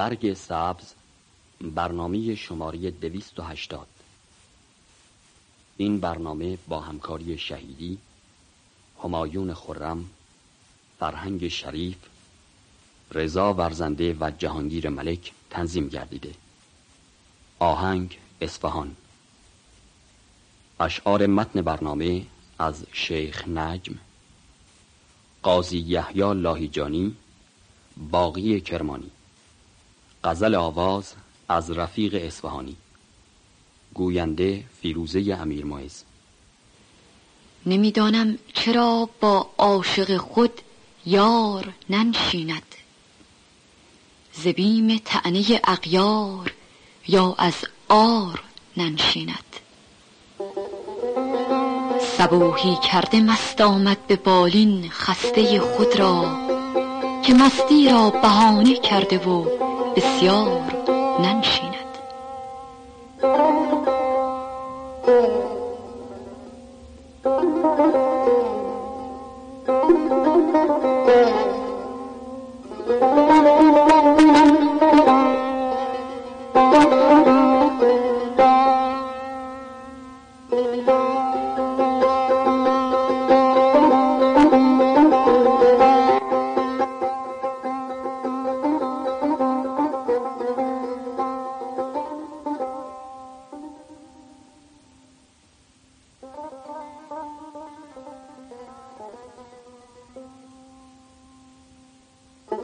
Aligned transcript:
برگ 0.00 0.34
سبز 0.34 0.92
برنامه 1.60 2.34
شماره 2.34 2.90
280 2.90 3.86
این 5.76 6.00
برنامه 6.00 6.58
با 6.68 6.80
همکاری 6.80 7.38
شهیدی 7.38 7.98
همایون 9.04 9.54
خرم 9.54 10.10
فرهنگ 11.00 11.48
شریف 11.48 11.96
رضا 13.12 13.54
ورزنده 13.54 14.16
و 14.20 14.30
جهانگیر 14.38 14.88
ملک 14.88 15.32
تنظیم 15.50 15.88
گردیده. 15.88 16.34
آهنگ 17.58 18.18
اصفهان. 18.40 18.96
اشعار 20.80 21.26
متن 21.26 21.62
برنامه 21.62 22.26
از 22.58 22.84
شیخ 22.92 23.48
نجم 23.48 23.94
قاضی 25.42 25.78
یحیی 25.78 26.34
لاهیجانی 26.34 27.16
باقی 28.10 28.60
کرمانی. 28.60 29.10
غزل 30.24 30.54
آواز 30.54 31.14
از 31.48 31.70
رفیق 31.70 32.14
اصفهانی. 32.14 32.76
گوینده 33.94 34.64
فیروزه 34.82 35.36
امیر 35.40 35.64
مایز 35.64 36.04
نمی‌دانم 37.66 38.38
چرا 38.54 39.08
با 39.20 39.50
عاشق 39.58 40.16
خود 40.16 40.60
یار 41.06 41.72
ننشیند. 41.90 42.74
زبیم 44.32 45.00
تعنی 45.04 45.46
اغیار 45.64 46.52
یا 47.08 47.34
از 47.38 47.54
آر 47.88 48.42
ننشیند. 48.76 49.56
سبوهی 52.18 52.76
کرده 52.90 53.20
مست 53.20 53.60
آمد 53.60 54.06
به 54.06 54.16
بالین 54.16 54.90
خسته 54.90 55.60
خود 55.60 55.96
را 55.96 56.36
که 57.22 57.34
مستی 57.34 57.88
را 57.88 58.10
بهانه 58.10 58.74
کرده 58.74 59.18
و 59.18 59.59
بسیار 60.00 60.60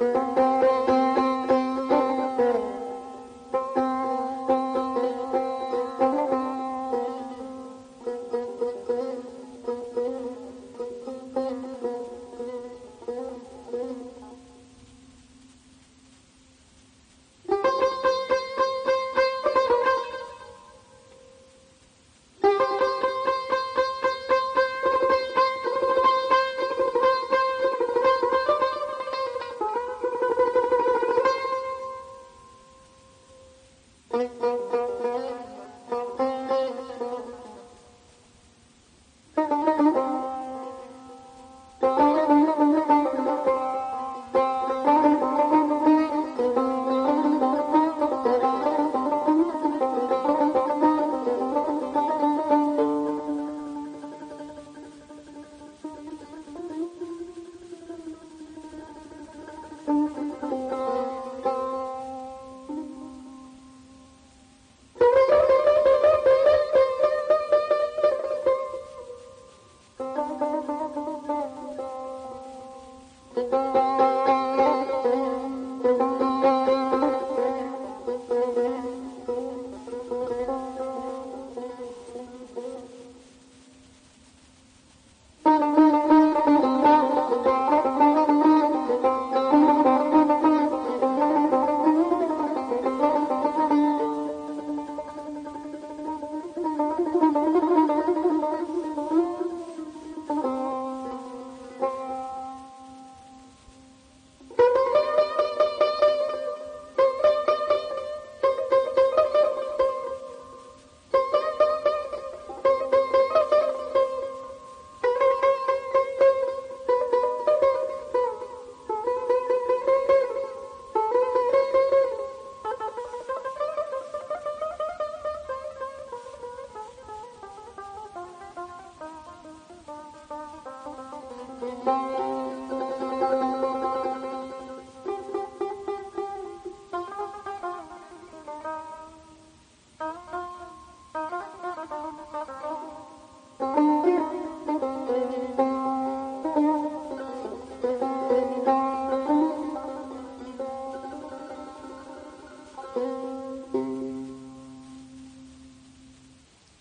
ننشیند 0.00 0.35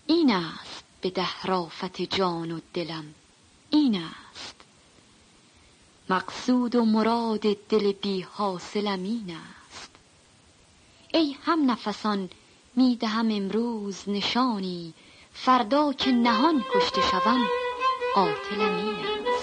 این 0.06 0.30
است 0.30 0.84
به 1.00 1.10
دهرافت 1.10 2.02
جان 2.02 2.52
و 2.52 2.60
دلم. 2.74 3.14
این 3.70 4.02
است. 4.02 4.54
مقصود 6.10 6.74
و 6.74 6.84
مراد 6.84 7.40
دل 7.68 7.92
بی 7.92 8.20
حاصلم 8.20 9.02
این 9.02 9.36
است. 9.70 9.90
ای 11.14 11.36
هم 11.44 11.70
نفسان 11.70 12.30
می 12.76 12.96
دهم 12.96 13.28
امروز 13.30 14.08
نشانی 14.08 14.94
فردا 15.32 15.92
که 15.92 16.12
نهان 16.12 16.64
کشته 16.74 17.00
شوم 17.00 17.46
قاتلم 18.14 18.76
این 18.76 19.26
است. 19.26 19.35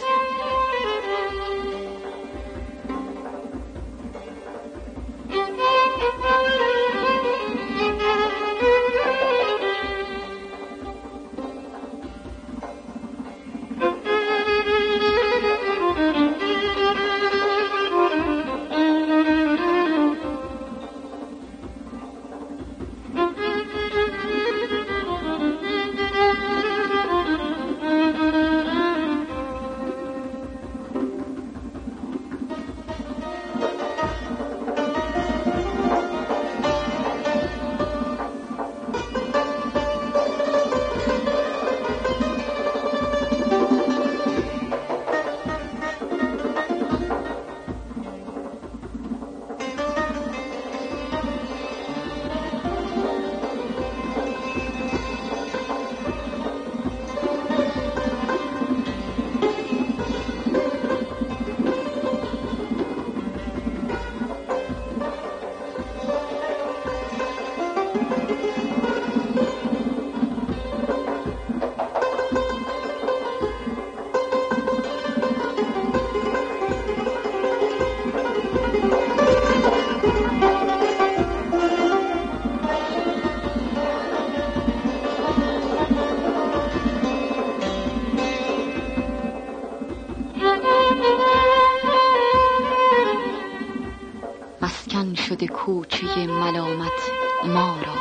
کوچه 95.65 96.27
ملامت 96.27 97.12
ما 97.45 97.75
را. 97.86 97.94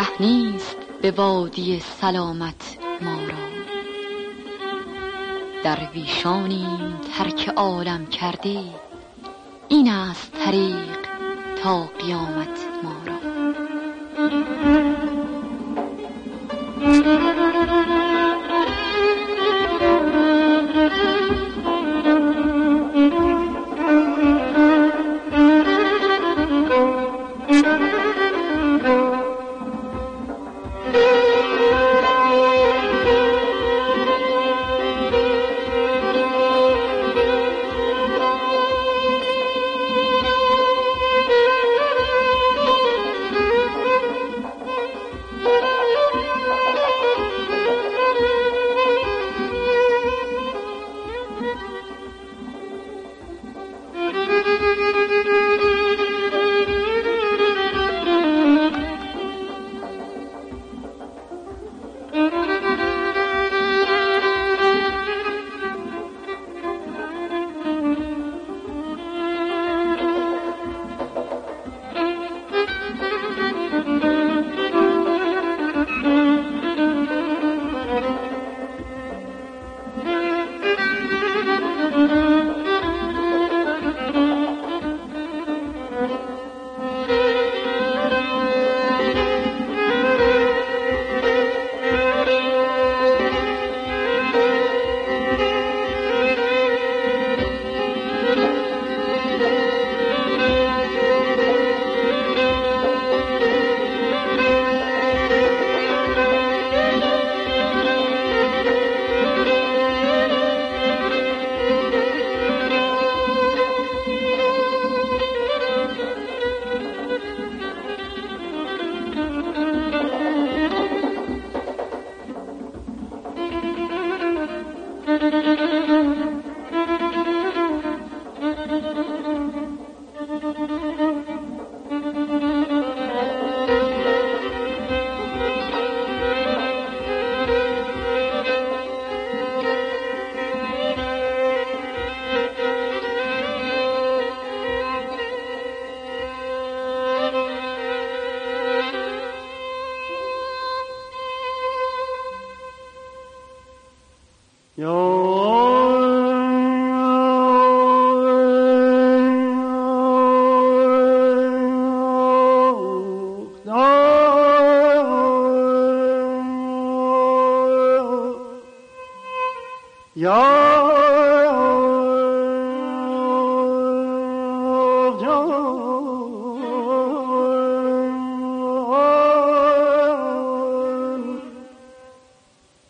ره 0.00 0.22
نیست 0.22 0.76
به 1.02 1.10
وادی 1.10 1.80
سلامت 1.80 2.78
ما 3.00 3.18
را. 3.26 3.64
درویشانیم 5.64 7.00
ترک 7.18 7.48
عالم 7.48 8.06
کرده 8.06 8.60
این 9.68 9.90
است 9.90 10.32
طریق 10.32 10.98
تا 11.62 11.82
قیامت. 11.98 12.73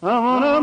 ما 0.05 0.39
را 0.39 0.61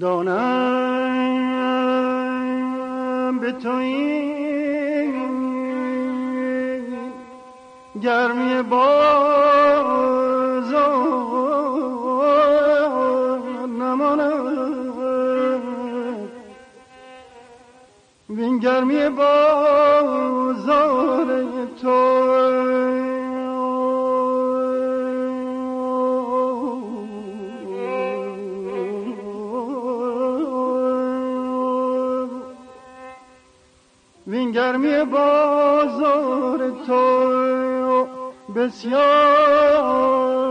دانم 0.00 0.38
به 3.40 3.52
تو 3.52 3.70
این 3.70 5.12
گرمی 8.02 8.62
باز 8.62 9.27
بسیار 38.58 40.47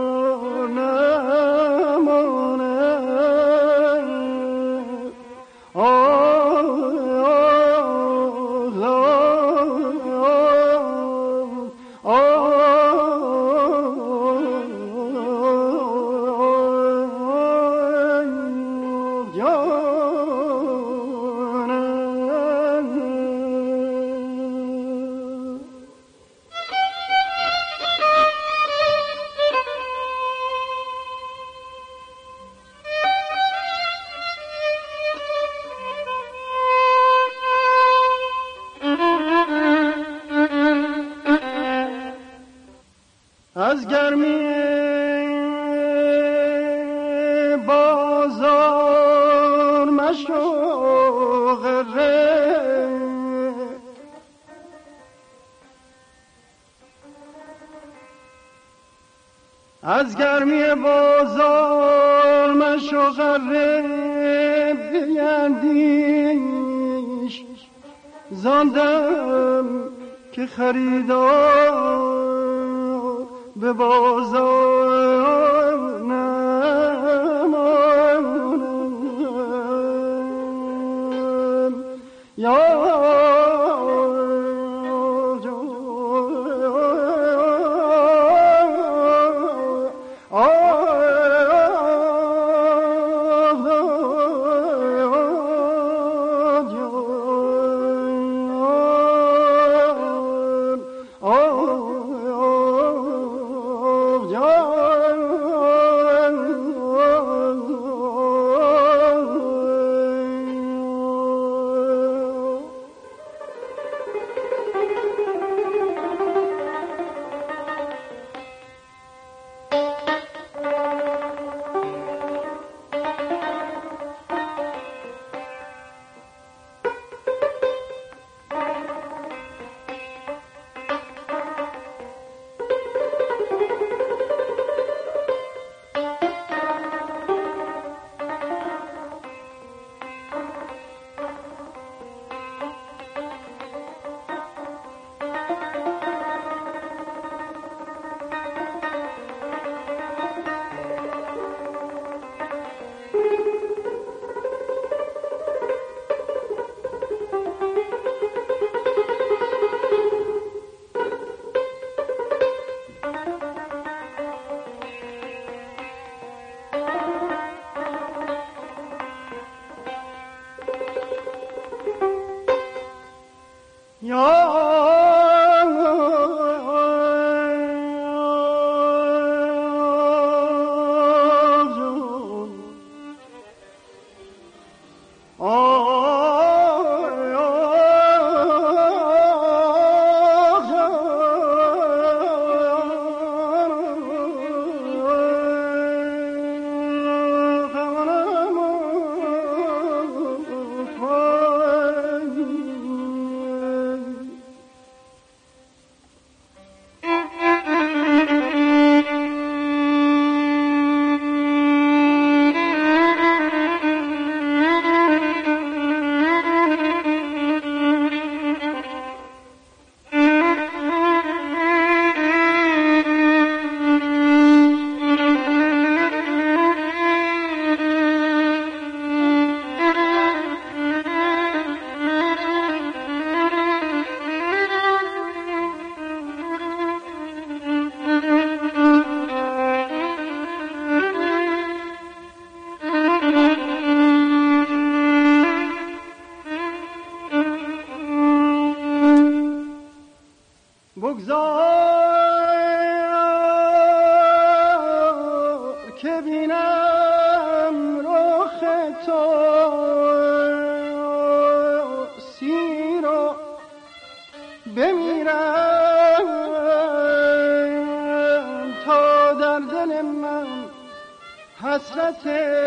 از 59.88 60.16
گرمی 60.16 60.74
بازار 60.74 62.52
مشو 62.52 63.10
غره 63.10 63.82
بیندیش. 65.62 67.44
زاندم 68.30 69.66
که 70.32 70.46
خریدار 70.46 71.78
به 73.56 73.72
بازار 73.72 74.98
نمانم. 76.00 77.34
یا 82.38 82.67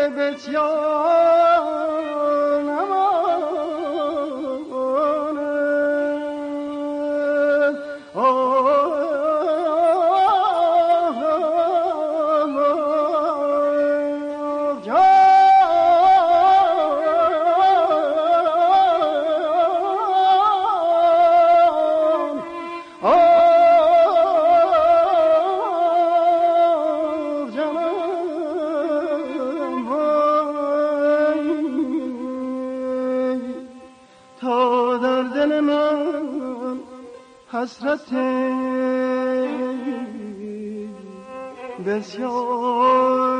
edeceğim. 0.02 1.31
حسرت 37.52 38.12
بسیار 41.86 43.31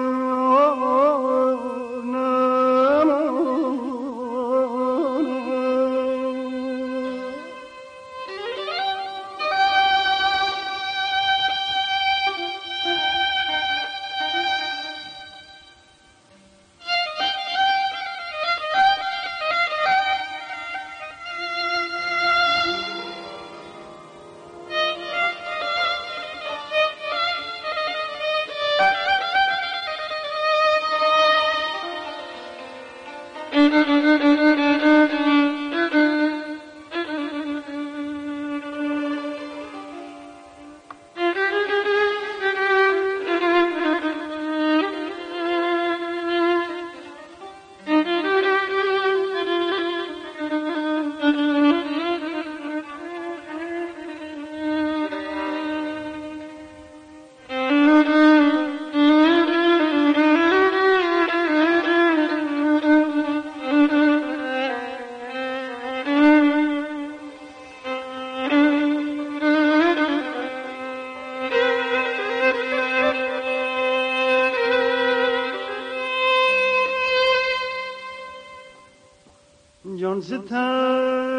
ستن 80.22 81.32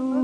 آمنوا 0.00 0.23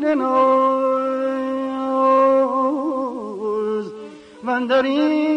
از 0.06 0.12
تیر 0.12 0.16
ناز. 0.16 1.46
من 4.44 4.68
در 4.68 4.84
این 4.84 5.35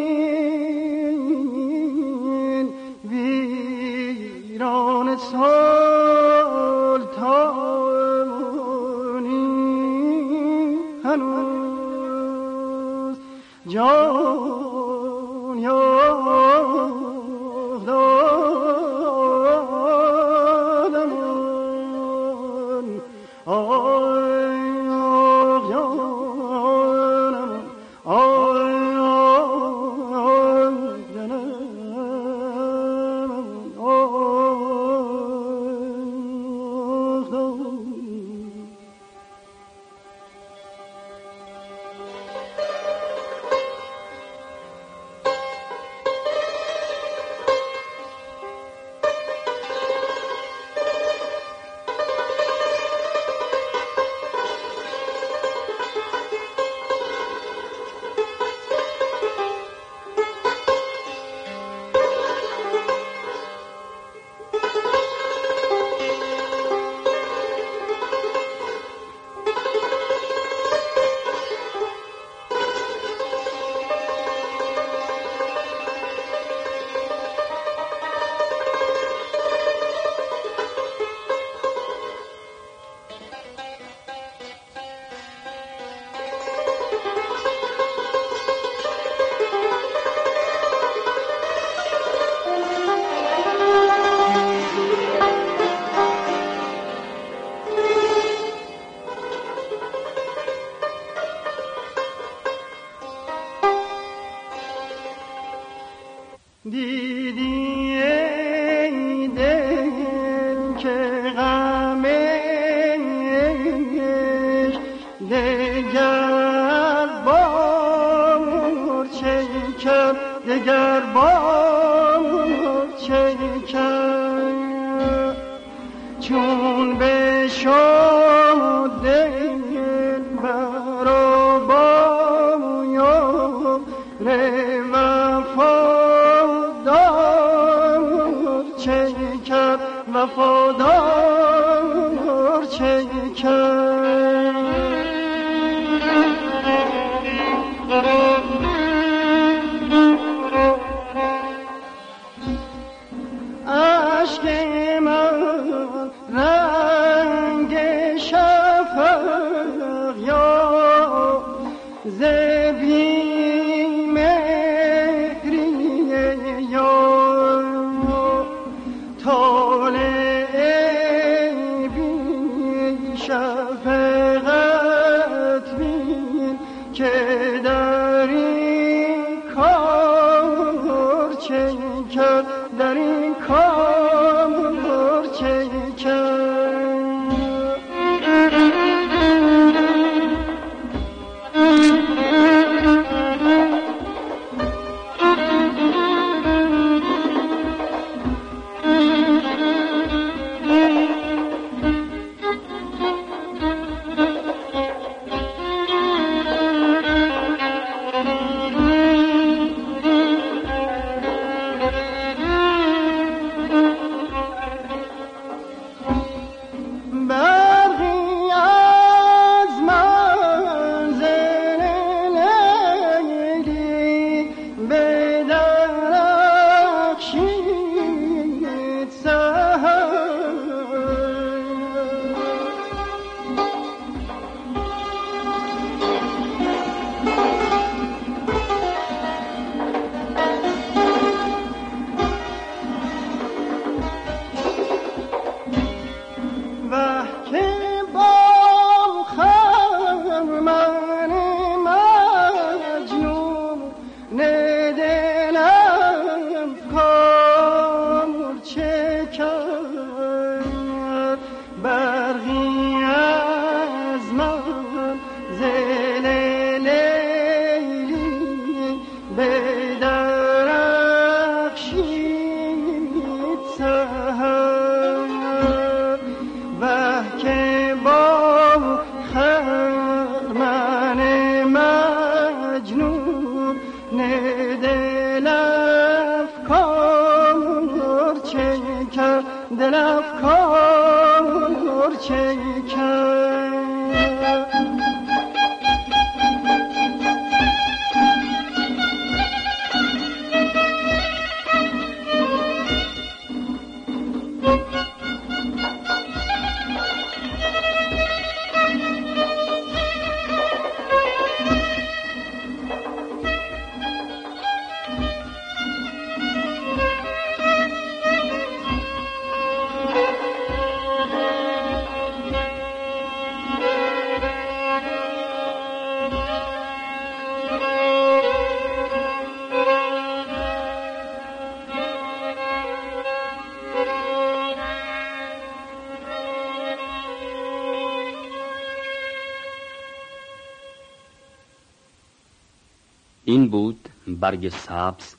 برگ 344.40 344.68
سبز 344.68 345.34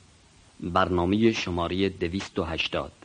برنامه 0.59 1.31
شماره 1.31 1.89
280 1.89 2.98